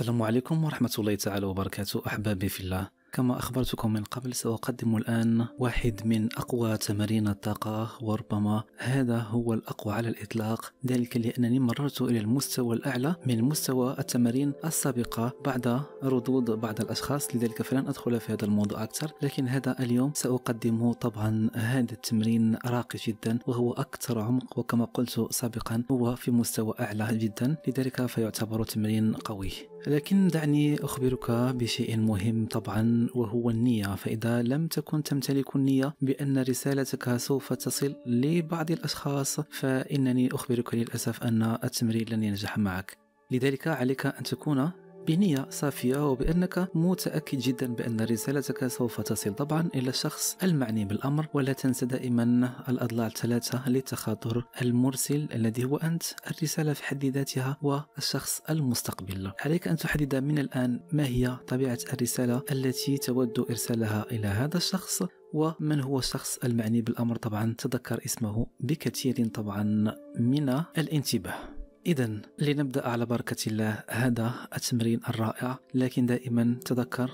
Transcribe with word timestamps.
السلام 0.00 0.22
عليكم 0.22 0.64
ورحمة 0.64 0.90
الله 0.98 1.14
تعالى 1.14 1.46
وبركاته 1.46 2.02
أحبابي 2.06 2.48
في 2.48 2.60
الله. 2.60 2.90
كما 3.12 3.38
أخبرتكم 3.38 3.92
من 3.92 4.04
قبل 4.04 4.34
سأقدم 4.34 4.96
الآن 4.96 5.46
واحد 5.58 6.00
من 6.04 6.28
أقوى 6.36 6.76
تمارين 6.76 7.28
الطاقة 7.28 7.90
وربما 8.02 8.62
هذا 8.78 9.18
هو 9.18 9.54
الأقوى 9.54 9.94
على 9.94 10.08
الإطلاق. 10.08 10.72
ذلك 10.86 11.16
لأنني 11.16 11.58
مررت 11.58 12.02
إلى 12.02 12.18
المستوى 12.18 12.76
الأعلى 12.76 13.16
من 13.26 13.42
مستوى 13.42 13.96
التمارين 13.98 14.52
السابقة 14.64 15.32
بعد 15.44 15.80
ردود 16.02 16.50
بعض 16.50 16.80
الأشخاص 16.80 17.36
لذلك 17.36 17.62
فلن 17.62 17.88
أدخل 17.88 18.20
في 18.20 18.32
هذا 18.32 18.44
الموضوع 18.44 18.82
أكثر. 18.82 19.12
لكن 19.22 19.48
هذا 19.48 19.76
اليوم 19.80 20.12
سأقدم 20.14 20.92
طبعا 20.92 21.50
هذا 21.54 21.92
التمرين 21.92 22.56
راقي 22.66 22.98
جدا 23.06 23.38
وهو 23.46 23.72
أكثر 23.72 24.20
عمق 24.20 24.58
وكما 24.58 24.84
قلت 24.84 25.26
سابقا 25.30 25.82
هو 25.90 26.16
في 26.16 26.30
مستوى 26.30 26.74
أعلى 26.80 27.18
جدا 27.18 27.56
لذلك 27.68 28.06
فيعتبر 28.06 28.64
تمرين 28.64 29.12
قوي. 29.14 29.52
لكن 29.86 30.28
دعني 30.28 30.84
أخبرك 30.84 31.30
بشيء 31.30 31.96
مهم 31.96 32.46
طبعا. 32.46 32.97
وهو 33.14 33.50
النية. 33.50 33.94
فإذا 33.94 34.42
لم 34.42 34.66
تكن 34.66 35.02
تمتلك 35.02 35.56
النية 35.56 35.94
بأن 36.00 36.38
رسالتك 36.38 37.16
سوف 37.16 37.52
تصل 37.52 37.94
لبعض 38.06 38.70
الأشخاص 38.70 39.40
فإنني 39.40 40.28
أخبرك 40.32 40.74
للأسف 40.74 41.22
أن 41.22 41.42
التمرين 41.64 42.08
لن 42.08 42.22
ينجح 42.22 42.58
معك. 42.58 42.96
لذلك 43.30 43.68
عليك 43.68 44.06
أن 44.06 44.22
تكون 44.22 44.70
بنية 45.08 45.46
صافية 45.50 46.10
وبأنك 46.10 46.68
متأكد 46.74 47.38
جدا 47.38 47.74
بأن 47.74 48.00
رسالتك 48.00 48.66
سوف 48.66 49.00
تصل 49.00 49.34
طبعا 49.34 49.68
إلى 49.74 49.88
الشخص 49.88 50.36
المعني 50.42 50.84
بالأمر 50.84 51.26
ولا 51.34 51.52
تنسى 51.52 51.86
دائما 51.86 52.52
الأضلاع 52.68 53.06
الثلاثة 53.06 53.68
للتخاطر 53.68 54.44
المرسل 54.62 55.28
الذي 55.34 55.64
هو 55.64 55.76
أنت 55.76 56.02
الرسالة 56.30 56.72
في 56.72 56.84
حد 56.84 57.04
ذاتها 57.04 57.56
والشخص 57.62 58.40
المستقبل. 58.50 59.32
عليك 59.40 59.68
أن 59.68 59.76
تحدد 59.76 60.14
من 60.14 60.38
الآن 60.38 60.80
ما 60.92 61.06
هي 61.06 61.36
طبيعة 61.46 61.78
الرسالة 61.92 62.42
التي 62.52 62.96
تود 62.98 63.40
إرسالها 63.50 64.06
إلى 64.10 64.26
هذا 64.26 64.56
الشخص 64.56 65.02
ومن 65.34 65.80
هو 65.80 65.98
الشخص 65.98 66.38
المعني 66.44 66.82
بالأمر. 66.82 67.16
طبعا 67.16 67.54
تذكر 67.58 68.00
اسمه 68.04 68.46
بكثير 68.60 69.28
طبعا 69.28 69.94
من 70.18 70.62
الانتباه. 70.78 71.57
إذا 71.88 72.10
لنبدأ 72.38 72.88
على 72.88 73.06
بركة 73.06 73.36
الله. 73.46 73.84
هذا 73.88 74.34
التمرين 74.56 75.00
الرائع 75.08 75.58
لكن 75.74 76.06
دائما 76.06 76.60
تذكر 76.64 77.10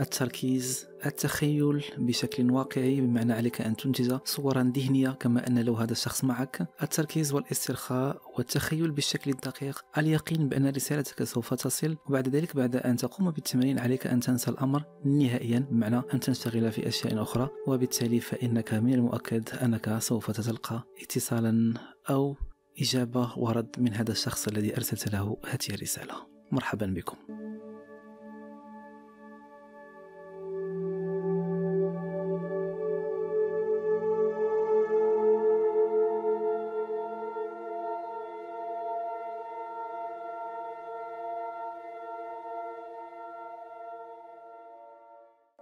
التركيز 0.00 0.86
التخيل 1.06 1.84
بشكل 1.98 2.50
واقعي 2.50 3.00
بمعنى 3.00 3.32
عليك 3.32 3.60
أن 3.60 3.76
تنتج 3.76 4.18
صورا 4.24 4.72
ذهنية 4.76 5.10
كما 5.10 5.46
أن 5.46 5.58
لو 5.58 5.74
هذا 5.74 5.92
الشخص 5.92 6.24
معك. 6.24 6.68
التركيز 6.82 7.32
والاسترخاء 7.32 8.20
والتخيل 8.36 8.90
بالشكل 8.90 9.30
الدقيق 9.30 9.84
اليقين 9.98 10.48
بأن 10.48 10.68
رسالتك 10.68 11.24
سوف 11.24 11.54
تصل 11.54 11.96
وبعد 12.06 12.28
ذلك 12.28 12.56
بعد 12.56 12.76
أن 12.76 12.96
تقوم 12.96 13.30
بالتمرين 13.30 13.78
عليك 13.78 14.06
أن 14.06 14.20
تنسى 14.20 14.50
الأمر 14.50 14.84
نهائيا 15.04 15.58
بمعنى 15.70 16.02
أن 16.14 16.20
تنشغل 16.20 16.72
في 16.72 16.88
أشياء 16.88 17.22
أخرى. 17.22 17.48
وبالتالي 17.66 18.20
فإنك 18.20 18.74
من 18.74 18.94
المؤكد 18.94 19.48
أنك 19.62 19.98
سوف 19.98 20.30
تتلقى 20.30 20.82
اتصالا 21.02 21.74
أو 22.10 22.36
إجابة 22.80 23.38
ورد 23.38 23.76
من 23.78 23.94
هذا 23.94 24.12
الشخص 24.12 24.48
الذي 24.48 24.76
أرسلت 24.76 25.12
له 25.12 25.36
هذه 25.46 25.74
الرسالة. 25.74 26.14
مرحبا 26.52 26.86
بكم. 26.86 27.16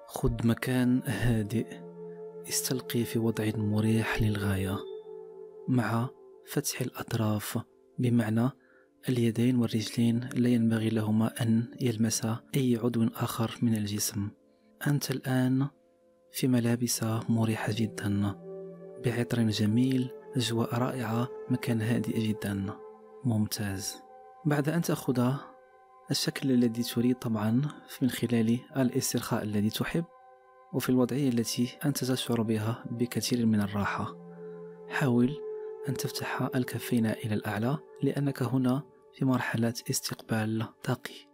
خذ 0.06 0.46
مكان 0.46 1.02
هادئ 1.06 1.66
استلقي 2.48 3.04
في 3.04 3.18
وضع 3.18 3.50
مريح 3.56 4.22
للغاية 4.22 4.78
مع 5.68 6.08
فتح 6.46 6.80
الأطراف 6.80 7.58
بمعنى 7.98 8.50
اليدين 9.08 9.56
والرجلين 9.56 10.28
لا 10.34 10.48
ينبغي 10.48 10.88
لهما 10.88 11.42
أن 11.42 11.64
يلمسا 11.80 12.40
أي 12.56 12.76
عضو 12.76 13.06
آخر 13.14 13.58
من 13.62 13.74
الجسم. 13.74 14.28
أنت 14.86 15.10
الآن 15.10 15.66
في 16.32 16.48
ملابس 16.48 17.04
مريحة 17.28 17.72
جدا 17.76 18.34
بعطر 19.04 19.42
جميل 19.42 20.10
أجواء 20.36 20.74
رائعة 20.74 21.28
مكان 21.50 21.82
هادئ 21.82 22.28
جدا. 22.28 22.66
ممتاز. 23.24 23.96
بعد 24.44 24.68
أن 24.68 24.82
تأخذ 24.82 25.34
الشكل 26.10 26.50
الذي 26.50 26.82
تريد 26.82 27.16
طبعا 27.16 27.62
من 28.02 28.10
خلال 28.10 28.58
الاسترخاء 28.76 29.42
الذي 29.42 29.70
تحب 29.70 30.04
وفي 30.72 30.88
الوضعية 30.88 31.28
التي 31.28 31.68
أنت 31.84 32.04
تشعر 32.04 32.42
بها 32.42 32.84
بكثير 32.90 33.46
من 33.46 33.60
الراحة 33.60 34.16
حاول 34.88 35.45
أن 35.88 35.94
تفتح 35.94 36.48
الكفين 36.54 37.06
إلى 37.06 37.34
الأعلى 37.34 37.78
لأنك 38.02 38.42
هنا 38.42 38.82
في 39.14 39.24
مرحلة 39.24 39.74
استقبال 39.90 40.66
طاقي. 40.84 41.26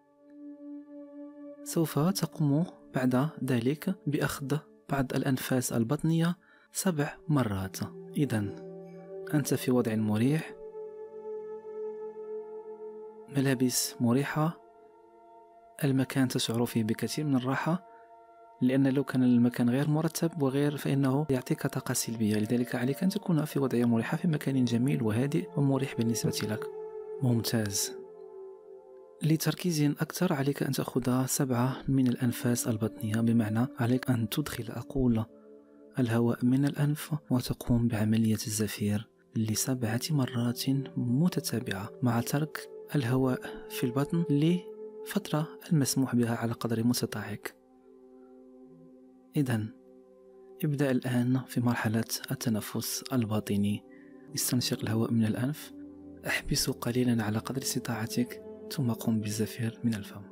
سوف 1.65 1.99
تقوم 1.99 2.67
بعد 2.95 3.29
ذلك 3.45 3.95
بأخذ 4.07 4.59
بعض 4.89 5.15
الأنفاس 5.15 5.73
البطنية 5.73 6.37
سبع 6.73 7.17
مرات. 7.29 7.77
إذا 8.17 8.39
أنت 9.35 9.55
في 9.55 9.71
وضع 9.71 9.95
مريح. 9.95 10.55
ملابس 13.37 13.95
مريحة. 14.01 14.61
المكان 15.85 16.29
تشعر 16.29 16.67
فيه 16.67 16.85
بكثير 16.85 17.25
من 17.25 17.37
الراحة. 17.37 17.92
لأن 18.63 18.89
لو 18.89 19.05
كان 19.05 19.23
المكان 19.23 19.71
غير 19.71 19.91
مرتب 19.91 20.43
وغير 20.43 20.77
فإنه 20.77 21.27
يعطيك 21.31 21.67
طاقة 21.67 21.93
سلبية. 21.95 22.37
لذلك 22.37 22.75
عليك 22.75 23.03
أن 23.03 23.09
تكون 23.09 23.45
في 23.45 23.59
وضعية 23.59 23.85
مريحة 23.85 24.17
في 24.17 24.29
مكان 24.29 24.65
جميل 24.65 25.03
وهادئ 25.03 25.49
ومريح 25.57 25.97
بالنسبة 25.97 26.49
لك. 26.49 26.65
ممتاز. 27.23 27.93
لتركيز 29.23 29.83
أكثر 29.83 30.33
عليك 30.33 30.63
أن 30.63 30.73
تأخذ 30.73 31.27
سبعة 31.27 31.77
من 31.89 32.09
الأنفاس 32.09 32.69
البطنية. 32.69 33.15
بمعنى 33.21 33.67
عليك 33.79 34.11
أن 34.11 34.29
تدخل 34.29 34.65
أقول 34.69 35.25
الهواء 35.99 36.45
من 36.45 36.65
الأنف 36.65 37.15
وتقوم 37.31 37.89
بعملية 37.89 38.35
الزفير 38.47 39.09
لسبعة 39.37 40.01
مرات 40.11 40.63
متتابعة. 40.97 41.91
مع 42.03 42.21
ترك 42.21 42.69
الهواء 42.95 43.41
في 43.71 43.85
البطن 43.85 44.25
لفترة 44.31 45.49
المسموح 45.73 46.15
بها 46.15 46.37
على 46.37 46.53
قدر 46.53 46.85
مستطاعك 46.85 47.62
إذا 49.37 49.67
ابدأ 50.65 50.91
الآن 50.91 51.41
في 51.49 51.61
مرحلة 51.61 52.05
التنفس 52.31 53.05
الباطني. 53.13 53.85
استنشق 54.35 54.81
الهواء 54.81 55.11
من 55.11 55.25
الأنف. 55.25 55.73
احبسه 56.27 56.73
قليلا 56.73 57.25
على 57.25 57.39
قدر 57.39 57.63
استطاعتك 57.63 58.43
ثم 58.73 58.93
قم 58.93 59.21
بالزفير 59.21 59.79
من 59.85 59.95
الفم. 59.95 60.32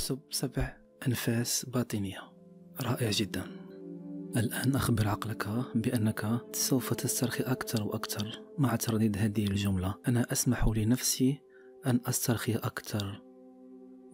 احسب 0.00 0.18
سبع 0.30 0.76
أنفاس 1.06 1.66
باطنية. 1.68 2.32
رائع 2.82 3.10
جدا. 3.10 3.42
الآن 4.36 4.74
أخبر 4.76 5.08
عقلك 5.08 5.48
بأنك 5.74 6.40
سوف 6.52 6.94
تسترخي 6.94 7.42
أكثر 7.42 7.82
وأكثر 7.82 8.42
مع 8.58 8.76
ترديد 8.76 9.18
هذه 9.18 9.44
الجملة. 9.44 9.94
أنا 10.08 10.32
أسمح 10.32 10.68
لنفسي 10.68 11.40
أن 11.86 12.00
أسترخي 12.06 12.54
أكثر 12.54 13.22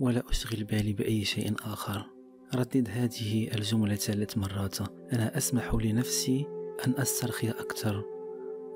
ولا 0.01 0.31
أشغل 0.31 0.65
بالي 0.65 0.93
بأي 0.93 1.25
شيء 1.25 1.55
آخر. 1.61 2.11
ردد 2.55 2.89
هذه 2.91 3.55
الجملة 3.55 3.95
ثلاث 3.95 4.39
مرات. 4.39 4.81
أنا 5.13 5.37
أسمح 5.37 5.75
لنفسي 5.75 6.47
أن 6.87 6.95
أسترخي 6.99 7.51
أكثر 7.51 8.05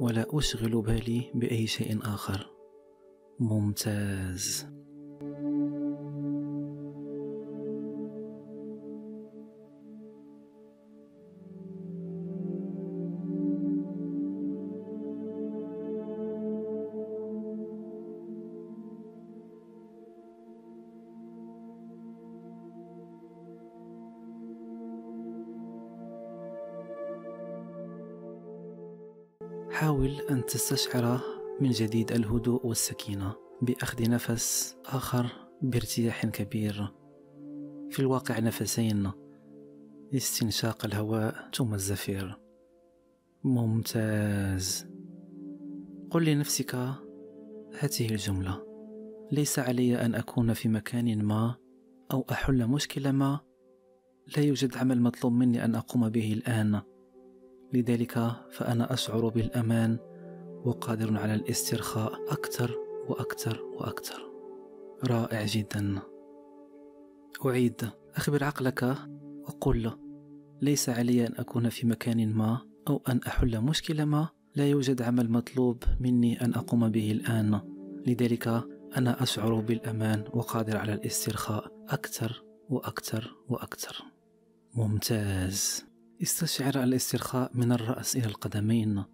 ولا 0.01 0.27
أشغل 0.39 0.83
بالي 0.83 1.31
بأي 1.35 1.67
شيء 1.67 1.99
آخر. 2.03 2.51
ممتاز. 3.41 4.80
حاول 29.81 30.21
أن 30.31 30.47
تستشعر 30.47 31.21
من 31.61 31.71
جديد 31.71 32.13
الهدوء 32.13 32.67
والسكينة 32.67 33.35
بأخذ 33.63 34.11
نفس 34.11 34.77
آخر 34.87 35.27
بارتياح 35.63 36.27
كبير. 36.27 36.95
في 37.91 37.99
الواقع 37.99 38.39
نفسين 38.39 39.11
لاستنشاق 40.13 40.85
الهواء 40.85 41.51
ثم 41.55 41.75
الزفير. 41.75 42.39
ممتاز. 43.45 44.87
قل 46.11 46.25
لنفسك 46.25 46.75
هذه 47.79 48.11
الجملة. 48.11 48.63
ليس 49.33 49.59
علي 49.59 50.05
أن 50.05 50.15
أكون 50.15 50.53
في 50.53 50.69
مكان 50.69 51.25
ما 51.25 51.57
أو 52.13 52.27
أحل 52.31 52.67
مشكلة 52.67 53.13
ما. 53.13 53.41
لا 54.37 54.43
يوجد 54.43 54.77
عمل 54.77 55.01
مطلوب 55.01 55.33
مني 55.33 55.65
أن 55.65 55.75
أقوم 55.75 56.09
به 56.09 56.33
الآن. 56.33 56.81
لذلك 57.73 58.33
فأنا 58.51 58.93
أشعر 58.93 59.29
بالأمان 59.29 59.99
وقادر 60.65 61.19
على 61.19 61.35
الاسترخاء 61.35 62.13
أكثر 62.29 62.77
وأكثر 63.09 63.63
وأكثر. 63.63 64.31
رائع 65.05 65.47
جدا. 65.47 65.99
أعيد. 67.47 67.91
أخبر 68.17 68.45
عقلك. 68.45 68.97
وقل 69.45 69.91
ليس 70.63 70.89
علي 70.89 71.27
أن 71.27 71.35
أكون 71.39 71.69
في 71.69 71.87
مكان 71.87 72.33
ما 72.33 72.59
أو 72.89 73.03
أن 73.09 73.21
أحل 73.27 73.61
مشكلة 73.61 74.05
ما. 74.05 74.29
لا 74.57 74.67
يوجد 74.67 75.03
عمل 75.03 75.31
مطلوب 75.31 75.83
مني 76.01 76.45
أن 76.45 76.55
أقوم 76.55 76.89
به 76.89 77.13
الآن. 77.13 77.61
لذلك 78.07 78.49
أنا 78.97 79.23
أشعر 79.23 79.55
بالأمان 79.55 80.25
وقادر 80.33 80.77
على 80.77 80.95
الاسترخاء 80.95 81.73
أكثر 81.89 82.45
وأكثر 82.71 83.37
وأكثر. 83.49 84.03
ممتاز. 84.75 85.90
استشعر 86.23 86.83
الاسترخاء 86.83 87.51
من 87.55 87.73
الرأس 87.73 88.17
إلى 88.17 88.27
القدمين 88.27 89.05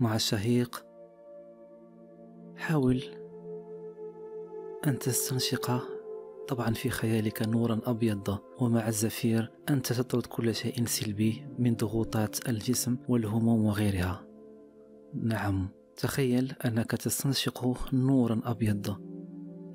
مع 0.00 0.14
الشهيق. 0.16 0.86
حاول 2.56 3.02
أن 4.86 4.98
تستنشق 4.98 5.82
طبعا 6.48 6.74
في 6.74 6.90
خيالك 6.90 7.42
نورا 7.48 7.80
أبيض 7.84 8.38
ومع 8.60 8.88
الزفير 8.88 9.52
أنت 9.70 9.92
تطرد 9.92 10.26
كل 10.26 10.54
شيء 10.54 10.86
سلبي 10.86 11.46
من 11.58 11.74
ضغوطات 11.74 12.48
الجسم 12.48 12.96
والهموم 13.08 13.64
وغيرها. 13.64 14.26
نعم 15.14 15.68
تخيل 15.96 16.52
أنك 16.64 16.90
تستنشق 16.90 17.94
نورا 17.94 18.40
أبيض 18.44 18.96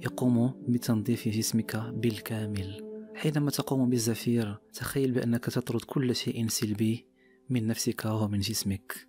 يقوم 0.02 0.66
بتنظيف 0.68 1.28
جسمك 1.28 1.76
بالكامل. 1.78 2.95
حينما 3.16 3.52
تقوم 3.52 3.90
بالزفير 3.90 4.58
تخيل 4.74 5.12
بأنك 5.12 5.46
تطرد 5.46 5.82
كل 5.82 6.16
شيء 6.16 6.48
سلبي 6.48 7.08
من 7.50 7.68
نفسك 7.68 8.06
ومن 8.06 8.40
جسمك. 8.40 9.08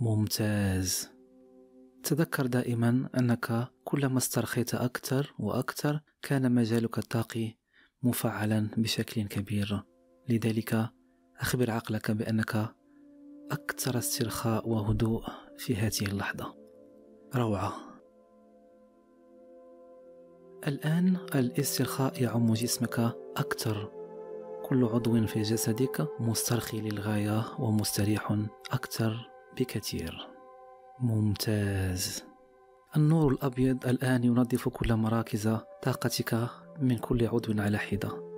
ممتاز. 0.00 1.08
تذكر 2.02 2.46
دائما 2.46 3.08
أنك 3.18 3.68
كلما 3.84 4.18
استرخيت 4.18 4.74
أكثر 4.74 5.34
وأكثر 5.38 6.00
كان 6.22 6.54
مجالك 6.54 6.98
الطاقي 6.98 7.54
مفعلا 8.02 8.68
بشكل 8.76 9.22
كبير. 9.22 9.82
لذلك 10.28 10.90
أخبر 11.40 11.70
عقلك 11.70 12.10
بأنك 12.10 12.74
أكثر 13.50 13.98
استرخاء 13.98 14.68
وهدوء 14.68 15.22
في 15.58 15.76
هذه 15.76 16.02
اللحظة. 16.02 16.54
روعة. 17.34 17.88
الآن 20.66 21.16
الاسترخاء 21.34 22.22
يعم 22.22 22.52
جسمك 22.54 23.14
أكثر. 23.38 23.90
كل 24.64 24.84
عضو 24.84 25.26
في 25.26 25.42
جسدك 25.42 26.08
مسترخي 26.20 26.80
للغاية 26.80 27.44
ومستريح 27.58 28.38
أكثر 28.72 29.30
بكثير. 29.58 30.28
ممتاز. 31.00 32.24
النور 32.96 33.32
الأبيض 33.32 33.86
الآن 33.86 34.24
ينظف 34.24 34.68
كل 34.68 34.94
مراكز 34.94 35.56
طاقتك 35.82 36.48
من 36.80 36.98
كل 36.98 37.26
عضو 37.26 37.62
على 37.62 37.78
حدة. 37.78 38.28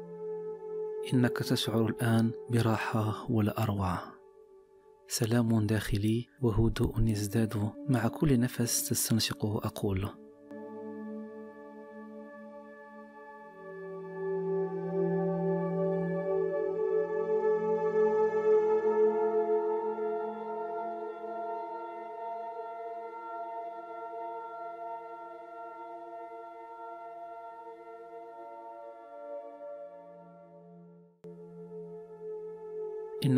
إنك 1.12 1.38
تشعر 1.38 1.86
الآن 1.86 2.30
براحة 2.50 3.26
ولا 3.30 3.62
أروع. 3.62 3.98
سلام 5.08 5.66
داخلي 5.66 6.26
وهدوء 6.42 7.00
يزداد 7.00 7.70
مع 7.88 8.08
كل 8.08 8.40
نفس 8.40 8.88
تستنشقه 8.88 9.58
أقول. 9.64 10.08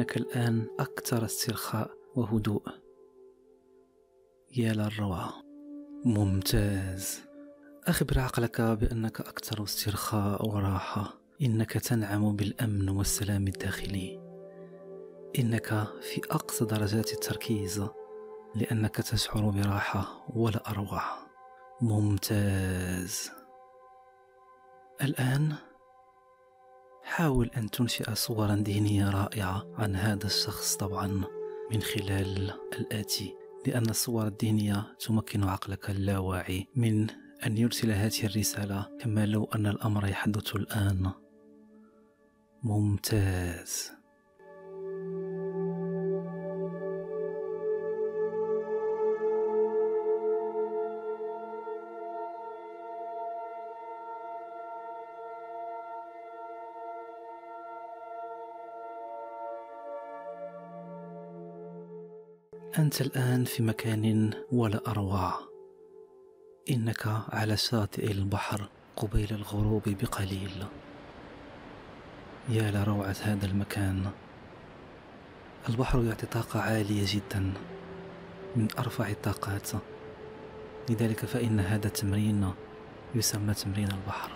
إنك 0.02 0.16
الآن 0.16 0.66
أكثر 0.80 1.24
استرخاء 1.24 1.90
وهدوء. 2.14 2.62
يا 4.56 4.72
للروعة 4.72 5.32
ممتاز. 6.04 7.20
أخبر 7.84 8.18
عقلك 8.18 8.60
بأنك 8.60 9.20
أكثر 9.20 9.64
استرخاء 9.64 10.48
وراحة. 10.48 11.14
إنك 11.42 11.72
تنعم 11.72 12.36
بالأمن 12.36 12.88
والسلام 12.88 13.46
الداخلي. 13.46 14.20
إنك 15.38 15.68
في 16.00 16.20
أقصى 16.30 16.64
درجات 16.64 17.12
التركيز. 17.12 17.86
لأنك 18.54 18.96
تشعر 18.96 19.50
براحة 19.50 20.24
ولا 20.34 20.70
أروع. 20.70 21.02
ممتاز. 21.80 23.30
الآن 25.02 25.54
حاول 27.04 27.50
أن 27.56 27.70
تنشئ 27.70 28.14
صورا 28.14 28.56
ذهنية 28.56 29.10
رائعة 29.10 29.66
عن 29.78 29.96
هذا 29.96 30.26
الشخص 30.26 30.76
طبعا 30.76 31.24
من 31.72 31.82
خلال 31.82 32.52
الآتي 32.78 33.34
لأن 33.66 33.90
الصور 33.90 34.26
الذهنية 34.26 34.96
تمكن 35.06 35.44
عقلك 35.44 35.90
اللاواعي 35.90 36.66
من 36.76 37.06
أن 37.46 37.58
يرسل 37.58 37.90
هذه 37.90 38.24
الرسالة 38.26 38.88
كما 39.00 39.26
لو 39.26 39.44
أن 39.44 39.66
الأمر 39.66 40.08
يحدث 40.08 40.56
الآن. 40.56 41.10
ممتاز. 42.62 44.01
أنت 62.78 63.00
الآن 63.00 63.44
في 63.44 63.62
مكان 63.62 64.30
ولا 64.52 64.80
أروع. 64.90 65.34
إنك 66.70 67.02
على 67.28 67.56
شاطئ 67.56 68.10
البحر 68.10 68.68
قبيل 68.96 69.34
الغروب 69.34 69.82
بقليل. 69.86 70.64
يا 72.48 72.70
لروعة 72.70 73.16
هذا 73.20 73.46
المكان. 73.46 74.10
البحر 75.68 76.02
يعطي 76.02 76.26
طاقة 76.26 76.60
عالية 76.60 77.04
جدا 77.06 77.52
من 78.56 78.68
أرفع 78.78 79.08
الطاقات. 79.08 79.70
لذلك 80.90 81.24
فإن 81.24 81.60
هذا 81.60 81.86
التمرين 81.86 82.52
يسمى 83.14 83.54
تمرين 83.54 83.88
البحر. 83.90 84.30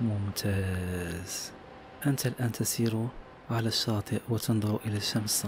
ممتاز. 0.00 1.52
أنت 2.06 2.26
الآن 2.26 2.52
تسير 2.52 3.08
على 3.50 3.68
الشاطئ 3.68 4.20
وتنظر 4.28 4.80
إلى 4.86 4.96
الشمس. 4.96 5.46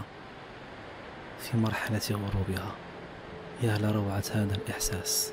في 1.43 1.57
مرحلة 1.57 2.01
غروبها. 2.11 2.75
يا 3.63 3.79
لروعة 3.79 4.25
هذا 4.31 4.55
الإحساس. 4.55 5.33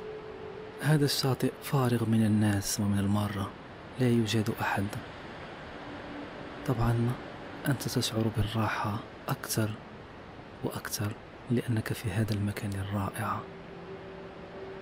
هذا 0.81 1.05
الشاطئ 1.05 1.51
فارغ 1.63 2.05
من 2.05 2.25
الناس 2.25 2.79
ومن 2.79 2.99
المارة. 2.99 3.49
لا 3.99 4.09
يوجد 4.09 4.49
أحد. 4.61 4.85
طبعا 6.67 7.11
أنت 7.67 7.81
تشعر 7.81 8.31
بالراحة 8.37 8.99
أكثر 9.27 9.69
وأكثر 10.63 11.11
لأنك 11.51 11.93
في 11.93 12.11
هذا 12.11 12.33
المكان 12.33 12.71
الرائع. 12.73 13.39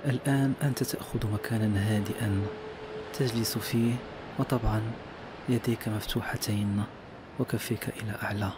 الآن 0.05 0.53
أنت 0.63 0.83
تأخذ 0.83 1.31
مكانا 1.33 1.95
هادئا 1.95 2.41
تجلس 3.19 3.57
فيه 3.57 3.93
وطبعا 4.39 4.81
يديك 5.49 5.87
مفتوحتين 5.87 6.83
وكفيك 7.39 7.89
إلى 7.89 8.15
أعلى. 8.23 8.51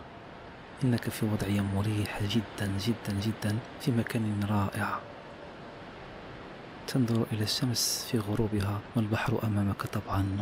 إنك 0.83 1.09
في 1.09 1.25
وضعية 1.25 1.61
مريحة 1.61 2.19
جدا 2.21 2.71
جدا 2.79 3.13
جدا 3.21 3.57
في 3.81 3.91
مكان 3.91 4.43
رائع. 4.49 4.99
تنظر 6.87 7.25
إلى 7.31 7.43
الشمس 7.43 8.07
في 8.11 8.19
غروبها 8.19 8.79
والبحر 8.95 9.39
أمامك 9.43 9.81
طبعا. 9.81 10.37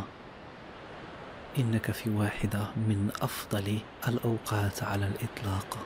إنك 1.58 1.90
في 1.90 2.10
واحدة 2.10 2.60
من 2.76 3.10
أفضل 3.22 3.78
الأوقات 4.08 4.82
على 4.82 5.06
الإطلاق. 5.06 5.78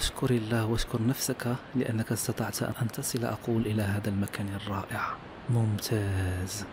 اشكر 0.00 0.30
الله 0.30 0.66
واشكر 0.66 1.02
نفسك 1.06 1.56
لأنك 1.74 2.12
استطعت 2.12 2.62
أن 2.62 2.88
تصل 2.88 3.24
أقول 3.24 3.66
إلى 3.66 3.82
هذا 3.82 4.08
المكان 4.08 4.48
الرائع. 4.48 5.14
ممتاز. 5.50 6.64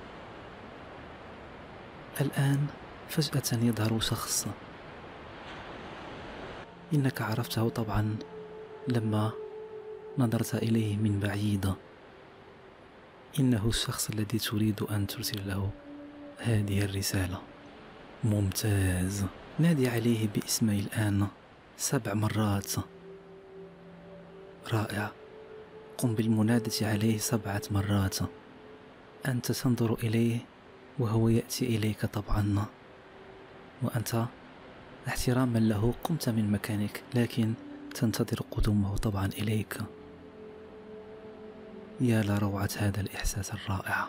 الآن 2.22 2.68
فجأة 3.10 3.60
يظهر 3.64 4.00
شخص. 4.00 4.48
إنك 6.94 7.22
عرفته 7.22 7.70
طبعا 7.70 8.16
لما 8.88 9.32
نظرت 10.18 10.56
إليه 10.56 10.98
من 10.98 11.20
بعيد. 11.20 11.74
إنه 13.40 13.68
الشخص 13.68 14.10
الذي 14.10 14.40
تريد 14.40 14.82
أن 14.84 15.08
ترسل 15.08 15.48
له 15.48 15.70
هذه 16.38 16.86
الرسالة. 16.86 17.42
ممتاز. 18.24 19.26
نادي 19.60 19.88
عليه 19.88 20.28
باسمه 20.28 20.80
الآن 20.80 21.28
سبع 21.78 22.14
مرات. 22.14 22.72
رائع. 24.74 25.12
قم 25.98 26.16
بالمنادة 26.16 26.88
عليه 26.88 27.18
سبعة 27.18 27.62
مرات. 27.72 28.18
أنت 29.28 29.52
تنظر 29.52 29.94
إليه 29.94 30.38
وهو 31.00 31.30
يأتي 31.30 31.66
إليك 31.66 32.06
طبعا. 32.06 32.66
وأنت 33.84 34.25
احتراما 35.08 35.60
له 35.60 35.94
قمت 36.04 36.30
من 36.30 36.52
مكانك 36.52 37.04
لكن 37.16 37.54
تنتظر 37.96 38.42
قدومه 38.52 38.98
طبعا 38.98 39.25
إليك. 39.25 39.78
يا 42.02 42.24
لروعة 42.24 42.70
هذا 42.78 43.02
الإحساس 43.02 43.54
الرائع. 43.54 44.08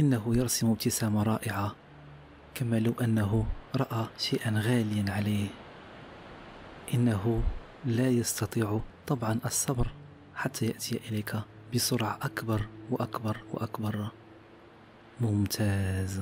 إنه 0.00 0.36
يرسم 0.36 0.70
ابتسامة 0.70 1.22
رائعة 1.22 1.74
كما 2.54 2.78
لو 2.78 2.92
أنه 3.00 3.46
رأى 3.76 4.06
شيئا 4.18 4.50
غاليا 4.50 5.12
عليه. 5.12 5.48
إنه 6.94 7.42
لا 7.84 8.08
يستطيع 8.08 8.80
طبعا 9.06 9.38
الصبر 9.44 9.88
حتى 10.34 10.66
يأتي 10.66 11.00
إليك 11.08 11.36
بسرعة 11.74 12.18
أكبر 12.22 12.66
وأكبر 12.90 13.36
وأكبر. 13.52 14.08
ممتاز. 15.20 16.20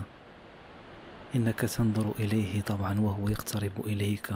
إنك 1.37 1.61
تنظر 1.61 2.13
إليه 2.19 2.61
طبعا 2.61 3.01
وهو 3.01 3.29
يقترب 3.29 3.73
إليك. 3.87 4.31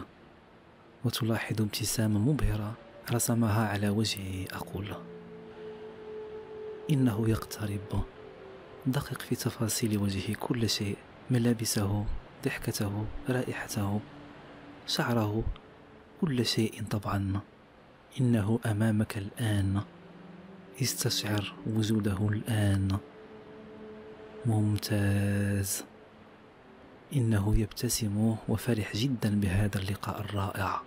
وتلاحظ 1.05 1.61
ابتسامة 1.61 2.21
مبهرة 2.21 2.75
رسمها 3.13 3.69
على 3.69 3.89
وجهه. 3.89 4.47
أقول 4.53 4.95
إنه 6.91 7.29
يقترب. 7.29 8.03
دقق 8.87 9.21
في 9.23 9.35
تفاصيل 9.35 9.99
وجهه 9.99 10.35
كل 10.41 10.69
شيء 10.71 10.97
ملابسه 11.31 12.05
ضحكته 12.45 13.05
رائحته 13.29 14.01
شعره 14.87 15.43
كل 16.21 16.47
شيء 16.47 16.83
طبعا. 16.91 17.41
إنه 18.21 18.61
أمامك 18.67 19.19
الآن. 19.19 19.81
استشعر 20.83 21.53
وجوده 21.67 22.29
الآن. 22.29 22.99
ممتاز. 24.47 25.85
إنه 27.17 27.59
يبتسم 27.59 28.37
وفرح 28.49 28.97
جدا 28.97 29.41
بهذا 29.41 29.79
اللقاء 29.79 30.21
الرائع. 30.21 30.81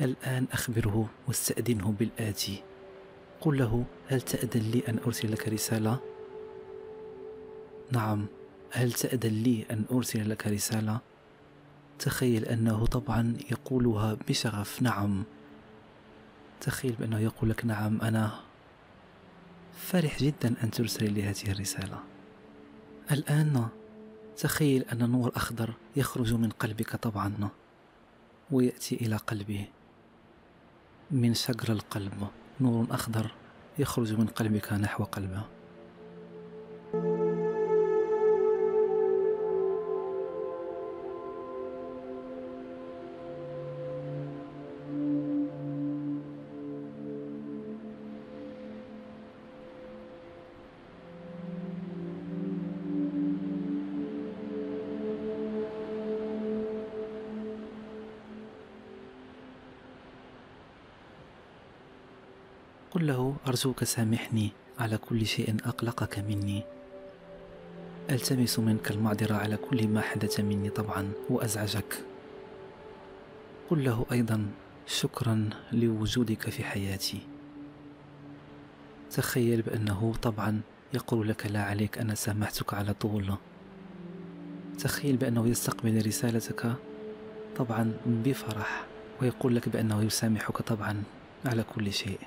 الآن 0.00 0.46
أخبره 0.52 1.08
واستأذنه 1.28 1.94
بالآتي. 1.98 2.62
قل 3.40 3.58
له 3.58 3.84
هل 4.08 4.20
تأذن 4.20 4.70
لي 4.70 4.82
أن 4.88 4.98
أرسل 5.06 5.32
لك 5.32 5.48
رسالة؟ 5.48 6.00
نعم 7.92 8.26
هل 8.70 8.92
تأذن 8.92 9.42
لي 9.42 9.66
أن 9.70 9.84
أرسل 9.92 10.30
لك 10.30 10.46
رسالة؟ 10.46 11.00
تخيل 11.98 12.44
أنه 12.44 12.86
طبعا 12.86 13.36
يقولها 13.50 14.16
بشغف. 14.28 14.82
نعم. 14.82 15.24
تخيل 16.60 16.92
بأنه 16.92 17.18
يقول 17.18 17.50
لك 17.50 17.64
نعم 17.64 18.00
أنا 18.00 18.40
فرح 19.76 20.18
جدا 20.18 20.54
أن 20.64 20.70
ترسل 20.70 21.12
لي 21.12 21.22
هذه 21.22 21.50
الرسالة. 21.50 21.98
الآن 23.10 23.68
تخيل 24.36 24.82
أن 24.82 25.10
نور 25.10 25.32
أخضر 25.36 25.74
يخرج 25.96 26.34
من 26.34 26.50
قلبك 26.50 26.96
طبعا 26.96 27.48
ويأتي 28.50 28.94
إلى 28.94 29.16
قلبه. 29.16 29.66
من 31.10 31.34
شجر 31.34 31.72
القلب 31.72 32.28
نور 32.60 32.86
أخضر 32.90 33.30
يخرج 33.78 34.12
من 34.12 34.26
قلبك 34.26 34.72
نحو 34.72 35.04
قلبه. 35.04 35.55
أرجوك 63.48 63.84
سامحني 63.84 64.50
على 64.78 64.98
كل 64.98 65.26
شيء 65.26 65.56
أقلقك 65.64 66.18
مني. 66.18 66.62
ألتمس 68.10 68.58
منك 68.58 68.90
المعذرة 68.90 69.34
على 69.34 69.56
كل 69.56 69.88
ما 69.88 70.00
حدث 70.00 70.40
مني 70.40 70.70
طبعا 70.70 71.12
وأزعجك. 71.30 72.04
قل 73.70 73.84
له 73.84 74.06
أيضا 74.12 74.46
شكرا 74.86 75.50
لوجودك 75.72 76.50
في 76.50 76.64
حياتي. 76.64 77.18
تخيل 79.10 79.62
بأنه 79.62 80.14
طبعا 80.22 80.60
يقول 80.94 81.28
لك 81.28 81.46
لا 81.46 81.62
عليك 81.62 81.98
أنا 81.98 82.14
سامحتك 82.14 82.74
على 82.74 82.94
طول. 82.94 83.34
تخيل 84.78 85.16
بأنه 85.16 85.48
يستقبل 85.48 86.06
رسالتك 86.06 86.72
طبعا 87.56 87.92
بفرح 88.06 88.84
ويقول 89.22 89.56
لك 89.56 89.68
بأنه 89.68 90.02
يسامحك 90.02 90.62
طبعا 90.62 91.02
على 91.44 91.62
كل 91.62 91.92
شيء. 91.92 92.18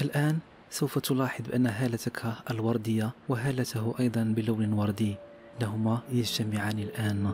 الآن 0.00 0.38
سوف 0.70 0.98
تلاحظ 0.98 1.44
بأن 1.48 1.66
هالتك 1.66 2.22
الوردية 2.50 3.10
وهالته 3.28 3.94
أيضا 4.00 4.22
بلون 4.36 4.72
وردي 4.72 5.14
لهما 5.60 5.98
يجتمعان 6.12 6.78
الآن. 6.78 7.32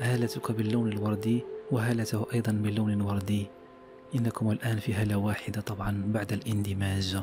هالتك 0.00 0.52
باللون 0.52 0.92
الوردي 0.92 1.44
وهالته 1.70 2.26
أيضا 2.34 2.52
باللون 2.52 3.00
وردي. 3.00 3.46
إنكم 4.14 4.50
الآن 4.50 4.78
في 4.78 4.94
هالة 4.94 5.16
واحدة 5.16 5.60
طبعا 5.60 6.02
بعد 6.06 6.32
الاندماج. 6.32 7.22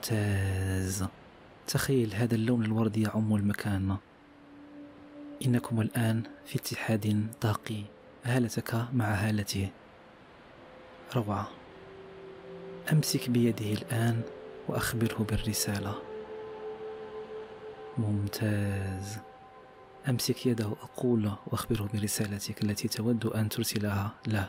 ممتاز. 0.00 1.04
تخيل 1.66 2.14
هذا 2.14 2.34
اللون 2.34 2.64
الوردي 2.64 3.02
يعم 3.02 3.36
المكان. 3.36 3.96
إنكم 5.46 5.80
الآن 5.80 6.22
في 6.46 6.56
اتحاد 6.56 7.26
طاقي 7.40 7.82
هالتك 8.24 8.74
مع 8.92 9.14
هالته. 9.14 9.68
روعة. 11.16 11.48
أمسك 12.92 13.30
بيده 13.30 13.72
الآن 13.72 14.22
وأخبره 14.68 15.26
بالرسالة. 15.30 15.94
ممتاز. 17.98 19.18
أمسك 20.08 20.46
يده 20.46 20.72
أقول 20.82 21.30
وأخبره 21.46 21.88
برسالتك 21.94 22.64
التي 22.64 22.88
تود 22.88 23.26
أن 23.26 23.48
ترسلها 23.48 24.10
له. 24.26 24.48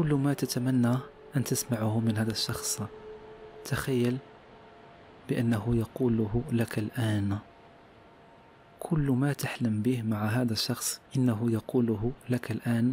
كل 0.00 0.14
ما 0.14 0.34
تتمنى 0.34 0.96
أن 1.36 1.44
تسمعه 1.44 2.00
من 2.00 2.16
هذا 2.16 2.30
الشخص. 2.30 2.82
تخيل 3.64 4.18
بأنه 5.28 5.76
يقوله 5.76 6.42
لك 6.52 6.78
الآن. 6.78 7.38
كل 8.78 9.10
ما 9.10 9.32
تحلم 9.32 9.82
به 9.82 10.02
مع 10.02 10.26
هذا 10.26 10.52
الشخص 10.52 11.00
إنه 11.16 11.52
يقوله 11.52 12.12
لك 12.28 12.50
الآن 12.50 12.92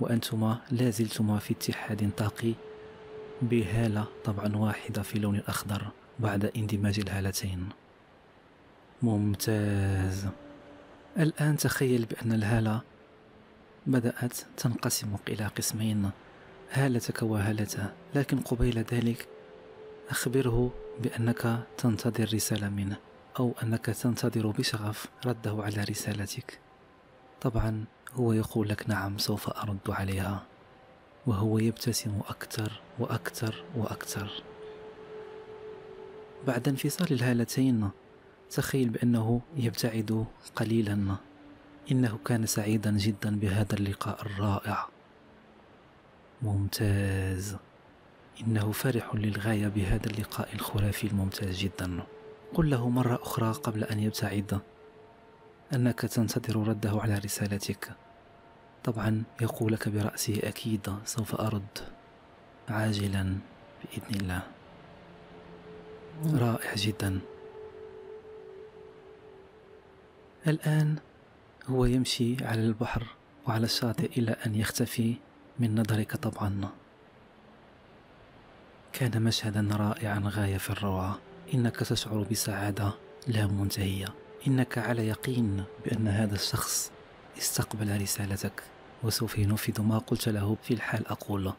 وأنتما 0.00 0.58
لازلتما 0.70 1.38
في 1.38 1.54
اتحاد 1.54 2.10
طاقي. 2.16 2.52
بهالة 3.42 4.06
طبعا 4.24 4.56
واحدة 4.56 5.02
في 5.02 5.18
لون 5.18 5.42
أخضر 5.48 5.86
بعد 6.18 6.44
اندماج 6.44 7.00
الهالتين. 7.00 7.68
ممتاز. 9.02 10.26
الآن 11.18 11.56
تخيل 11.56 12.04
بأن 12.06 12.32
الهالة 12.32 12.80
بدأت 13.86 14.34
تنقسم 14.56 15.16
إلى 15.28 15.46
قسمين. 15.46 16.10
هالتك 16.72 17.22
وهالته 17.22 17.92
لكن 18.14 18.40
قبيل 18.40 18.78
ذلك 18.78 19.28
أخبره 20.10 20.72
بأنك 21.02 21.62
تنتظر 21.78 22.34
رسالة 22.34 22.68
منه 22.68 22.96
أو 23.38 23.54
أنك 23.62 23.86
تنتظر 23.86 24.46
بشغف 24.46 25.06
رده 25.26 25.56
على 25.62 25.84
رسالتك. 25.84 26.58
طبعا 27.40 27.84
هو 28.14 28.32
يقول 28.32 28.68
لك 28.68 28.88
نعم 28.88 29.18
سوف 29.18 29.48
أرد 29.48 29.88
عليها. 29.88 30.46
وهو 31.26 31.58
يبتسم 31.58 32.20
أكثر 32.28 32.80
وأكثر 32.98 33.64
وأكثر. 33.76 34.42
بعد 36.46 36.68
انفصال 36.68 37.12
الهالتين 37.12 37.90
تخيل 38.50 38.88
بأنه 38.88 39.40
يبتعد 39.56 40.26
قليلا. 40.56 41.16
إنه 41.90 42.18
كان 42.24 42.46
سعيدا 42.46 42.90
جدا 42.90 43.38
بهذا 43.38 43.74
اللقاء 43.74 44.22
الرائع. 44.22 44.86
ممتاز. 46.42 47.56
إنه 48.40 48.72
فرح 48.72 49.14
للغاية 49.14 49.68
بهذا 49.68 50.06
اللقاء 50.06 50.54
الخرافي 50.54 51.06
الممتاز 51.06 51.58
جدا. 51.58 52.02
قل 52.54 52.70
له 52.70 52.88
مرة 52.88 53.22
أخرى 53.22 53.52
قبل 53.52 53.84
أن 53.84 54.00
يبتعد. 54.00 54.60
أنك 55.74 56.00
تنتظر 56.00 56.68
رده 56.68 56.90
على 57.00 57.18
رسالتك. 57.18 57.92
طبعا 58.84 59.22
يقول 59.40 59.72
لك 59.72 59.88
برأسه 59.88 60.40
أكيد 60.44 60.94
سوف 61.04 61.34
أرد 61.34 61.78
عاجلا 62.68 63.36
بإذن 63.82 64.20
الله. 64.20 64.42
رائع 66.34 66.74
جدا. 66.74 67.20
الآن 70.46 70.96
هو 71.68 71.84
يمشي 71.84 72.44
على 72.44 72.60
البحر 72.60 73.06
وعلى 73.46 73.64
الشاطئ 73.64 74.18
إلى 74.18 74.36
أن 74.46 74.54
يختفي 74.54 75.14
من 75.58 75.80
نظرك 75.80 76.16
طبعا. 76.16 76.68
كان 78.92 79.22
مشهدا 79.22 79.68
رائعا 79.76 80.22
غاية 80.24 80.56
في 80.58 80.70
الروعة 80.70 81.18
إنك 81.54 81.76
تشعر 81.76 82.26
بسعادة 82.30 82.92
لا 83.26 83.46
منتهية. 83.46 84.06
إنك 84.46 84.78
على 84.78 85.08
يقين 85.08 85.64
بأن 85.84 86.08
هذا 86.08 86.34
الشخص 86.34 86.90
استقبل 87.38 88.02
رسالتك. 88.02 88.62
وسوف 89.02 89.38
ينفذ 89.38 89.82
ما 89.82 89.98
قلت 89.98 90.28
له 90.28 90.56
في 90.62 90.74
الحال 90.74 91.08
أقول. 91.08 91.52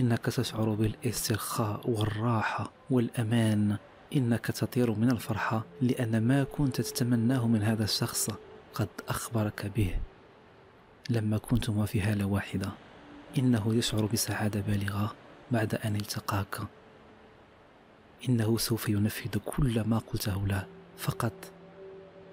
إنك 0.00 0.24
تشعر 0.24 0.74
بالاسترخاء 0.74 1.90
والراحة 1.90 2.72
والأمان. 2.90 3.76
إنك 4.16 4.46
تطير 4.46 4.90
من 4.90 5.10
الفرحة 5.10 5.64
لأن 5.80 6.22
ما 6.22 6.44
كنت 6.44 6.80
تتمناه 6.80 7.46
من 7.46 7.62
هذا 7.62 7.84
الشخص. 7.84 8.30
قد 8.76 8.88
أخبرك 9.08 9.66
به. 9.66 9.96
لما 11.10 11.38
كنتما 11.38 11.86
في 11.86 12.00
هالة 12.00 12.24
واحدة 12.24 12.70
إنه 13.38 13.74
يشعر 13.74 14.06
بسعادة 14.06 14.60
بالغة 14.60 15.14
بعد 15.50 15.74
أن 15.74 15.96
التقاك. 15.96 16.60
إنه 18.28 18.58
سوف 18.58 18.88
ينفذ 18.88 19.38
كل 19.44 19.80
ما 19.80 19.98
قلته 19.98 20.46
له. 20.46 20.66
فقط 20.98 21.32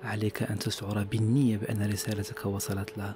عليك 0.04 0.44
أن 0.44 0.60
تشعر 0.60 1.04
بالنية 1.04 1.58
بأن 1.58 1.92
رسالتك 1.92 2.46
وصلت 2.46 2.98
له. 2.98 3.14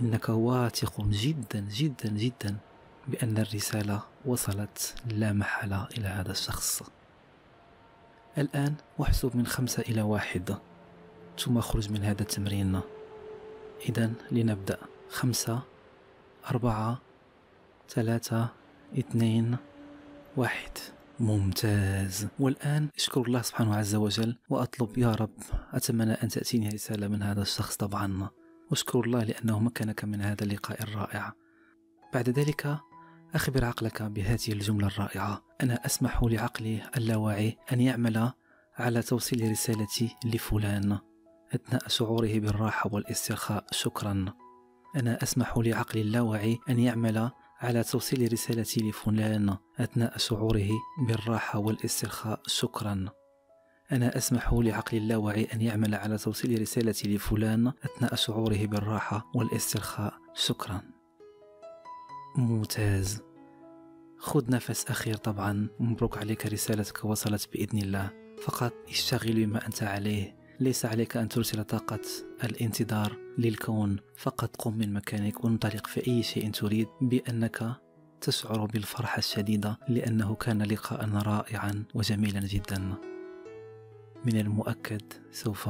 إنك 0.00 0.28
واثق 0.28 1.00
جدا 1.00 1.60
جدا 1.60 2.08
جدا 2.08 2.56
بأن 3.08 3.38
الرسالة 3.38 4.02
وصلت 4.24 4.94
لا 5.06 5.32
محالة 5.32 5.88
إلى 5.98 6.08
هذا 6.08 6.30
الشخص. 6.32 6.82
الآن 8.38 8.74
احسب 9.02 9.36
من 9.36 9.46
خمسة 9.46 9.82
إلى 9.82 10.02
واحد. 10.02 10.58
ثم 11.38 11.58
اخرج 11.58 11.90
من 11.92 12.02
هذا 12.02 12.22
التمرين. 12.22 12.80
إذا 13.88 14.12
لنبدأ. 14.30 14.78
خمسة 15.10 15.62
أربعة 16.50 16.98
ثلاثة 17.88 18.48
اثنين 18.98 19.56
واحد. 20.36 20.70
ممتاز. 21.20 22.28
والآن 22.38 22.88
أشكر 22.96 23.22
الله 23.22 23.42
سبحانه 23.42 23.76
عز 23.76 23.94
وجل 23.94 24.36
وأطلب 24.48 24.98
يا 24.98 25.12
رب 25.12 25.38
أتمنى 25.72 26.12
أن 26.12 26.28
تأتيني 26.28 26.68
رسالة 26.68 27.08
من 27.08 27.22
هذا 27.22 27.42
الشخص 27.42 27.76
طبعا. 27.76 28.28
وأشكر 28.70 29.00
الله 29.00 29.24
لأنه 29.24 29.58
مكنك 29.58 30.04
من 30.04 30.20
هذا 30.20 30.44
اللقاء 30.44 30.82
الرائع. 30.82 31.32
بعد 32.14 32.28
ذلك 32.28 32.78
أخبر 33.34 33.64
عقلك 33.64 34.02
بهذه 34.02 34.52
الجملة 34.52 34.86
الرائعة. 34.86 35.42
أنا 35.62 35.86
أسمح 35.86 36.22
لعقلي 36.22 36.82
اللاواعي 36.96 37.56
أن 37.72 37.80
يعمل 37.80 38.32
على 38.76 39.02
توصيل 39.02 39.50
رسالتي 39.50 40.16
لفلان. 40.24 40.98
أثناء 41.54 41.88
شعوره 41.88 42.38
بالراحة 42.38 42.90
والاسترخاء. 42.92 43.64
شكرا. 43.70 44.34
أنا 44.96 45.22
أسمح 45.22 45.58
لعقلي 45.58 46.02
اللاواعي 46.02 46.58
أن 46.68 46.78
يعمل 46.78 47.30
على 47.60 47.82
توصيل 47.82 48.32
رسالتي 48.32 48.80
لفلان 48.80 49.56
أثناء 49.80 50.18
شعوره 50.18 50.70
بالراحة 51.08 51.58
والاسترخاء. 51.58 52.40
شكرا. 52.46 53.08
أنا 53.92 54.16
أسمح 54.16 54.52
لعقلي 54.52 55.00
اللاواعي 55.00 55.44
أن 55.44 55.60
يعمل 55.60 55.94
على 55.94 56.18
توصيل 56.18 56.60
رسالتي 56.60 57.14
لفلان 57.14 57.72
أثناء 57.84 58.14
شعوره 58.14 58.66
بالراحة 58.66 59.30
والاسترخاء. 59.34 60.14
شكرا. 60.34 60.82
ممتاز. 62.36 63.22
خذ 64.18 64.50
نفس 64.50 64.86
أخير 64.86 65.16
طبعا. 65.16 65.68
مبروك 65.80 66.18
عليك 66.18 66.46
رسالتك 66.46 67.04
وصلت 67.04 67.48
بإذن 67.52 67.78
الله. 67.78 68.10
فقط 68.42 68.72
اشتغل 68.88 69.46
بما 69.46 69.66
أنت 69.66 69.82
عليه. 69.82 70.45
ليس 70.60 70.86
عليك 70.86 71.16
أن 71.16 71.28
ترسل 71.28 71.64
طاقة 71.64 72.00
الانتظار 72.44 73.16
للكون. 73.38 73.96
فقط 74.16 74.56
قم 74.56 74.78
من 74.78 74.92
مكانك 74.92 75.44
وانطلق 75.44 75.86
في 75.86 76.06
أي 76.06 76.22
شيء 76.22 76.50
تريد 76.50 76.88
بأنك 77.00 77.76
تشعر 78.20 78.64
بالفرحة 78.64 79.18
الشديدة 79.18 79.78
لأنه 79.88 80.34
كان 80.34 80.62
لقاء 80.62 81.08
رائعا 81.08 81.84
وجميلا 81.94 82.40
جدا. 82.40 82.94
من 84.24 84.40
المؤكد 84.40 85.12
سوف 85.30 85.68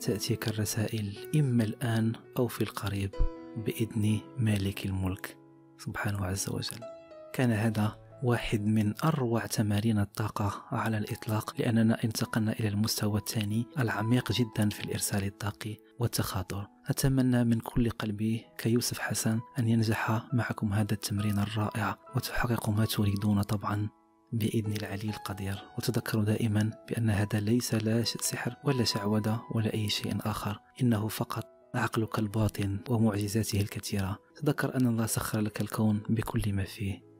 تأتيك 0.00 0.48
الرسائل 0.48 1.18
إما 1.36 1.64
الآن 1.64 2.12
أو 2.38 2.46
في 2.46 2.60
القريب 2.60 3.10
بإذن 3.56 4.20
مالك 4.38 4.86
الملك. 4.86 5.36
سبحانه 5.78 6.26
عز 6.26 6.48
وجل. 6.48 6.80
كان 7.32 7.50
هذا 7.50 8.01
واحد 8.22 8.66
من 8.66 8.94
أروع 9.04 9.46
تمارين 9.46 9.98
الطاقة 9.98 10.64
على 10.70 10.98
الإطلاق 10.98 11.54
لأننا 11.58 12.04
انتقلنا 12.04 12.52
إلى 12.52 12.68
المستوى 12.68 13.18
الثاني 13.18 13.66
العميق 13.78 14.32
جدا 14.32 14.68
في 14.68 14.84
الإرسال 14.84 15.24
الطاقي 15.24 15.76
والتخاطر. 15.98 16.66
أتمنى 16.86 17.44
من 17.44 17.60
كل 17.60 17.90
قلبي 17.90 18.44
كيوسف 18.58 18.98
حسن 18.98 19.40
أن 19.58 19.68
ينجح 19.68 20.22
معكم 20.32 20.72
هذا 20.72 20.92
التمرين 20.92 21.38
الرائع 21.38 21.98
وتحققوا 22.16 22.74
ما 22.74 22.84
تريدون 22.84 23.42
طبعا 23.42 23.88
بإذن 24.32 24.72
العلي 24.72 25.10
القدير. 25.10 25.58
وتذكروا 25.78 26.24
دائما 26.24 26.70
بأن 26.88 27.10
هذا 27.10 27.40
ليس 27.40 27.74
لا 27.74 28.04
سحر 28.04 28.56
ولا 28.64 28.84
شعوذة 28.84 29.42
ولا 29.54 29.74
أي 29.74 29.88
شيء 29.88 30.16
آخر 30.20 30.58
إنه 30.82 31.08
فقط 31.08 31.44
عقلك 31.74 32.18
الباطن 32.18 32.78
ومعجزاته 32.88 33.60
الكثيرة. 33.60 34.18
تذكر 34.36 34.76
أن 34.76 34.86
الله 34.86 35.06
سخر 35.06 35.40
لك 35.40 35.60
الكون 35.60 36.02
بكل 36.08 36.52
ما 36.52 36.64
فيه. 36.64 37.11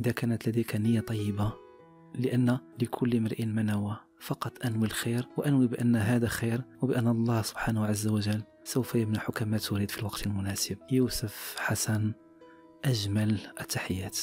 إذا 0.00 0.12
كانت 0.12 0.48
لديك 0.48 0.76
نية 0.76 1.00
طيبة 1.00 1.52
لأن 2.14 2.58
لكل 2.82 3.16
امرئ 3.16 3.44
منوى 3.44 3.96
فقط 4.20 4.64
أنوي 4.66 4.86
الخير 4.86 5.26
وأنوي 5.36 5.66
بأن 5.66 5.96
هذا 5.96 6.28
خير 6.28 6.62
وبأن 6.82 7.08
الله 7.08 7.42
سبحانه 7.42 7.86
عز 7.86 8.06
وجل 8.06 8.42
سوف 8.64 8.94
يمنحك 8.94 9.42
ما 9.42 9.58
تريد 9.58 9.90
في 9.90 9.98
الوقت 9.98 10.26
المناسب. 10.26 10.78
يوسف 10.90 11.56
حسن 11.58 12.12
أجمل 12.84 13.38
التحيات. 13.60 14.18